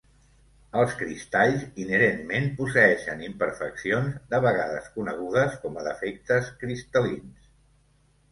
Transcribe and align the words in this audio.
Els 0.83 0.93
cristalls 0.99 1.65
inherentment 1.81 2.47
posseeixen 2.61 3.21
imperfeccions, 3.27 4.17
de 4.33 4.41
vegades 4.47 4.89
conegudes 4.95 5.55
com 5.67 5.77
a 5.81 5.83
defectes 5.91 6.49
cristal·lins. 6.65 7.47